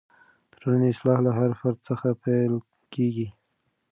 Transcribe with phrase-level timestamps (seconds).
[0.51, 2.53] د ټولنې اصلاح له هر فرد څخه پیل
[2.93, 3.27] کېږي.